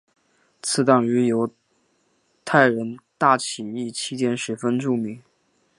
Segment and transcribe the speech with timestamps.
[0.63, 1.47] 此党于犹
[2.43, 5.21] 太人大起义期间十分著名。